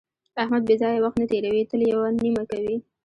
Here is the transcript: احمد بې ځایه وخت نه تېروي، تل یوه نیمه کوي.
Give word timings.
احمد 0.41 0.61
بې 0.67 0.75
ځایه 0.81 0.99
وخت 1.03 1.17
نه 1.21 1.25
تېروي، 1.31 1.63
تل 1.71 1.81
یوه 1.91 2.07
نیمه 2.23 2.43
کوي. 2.51 2.75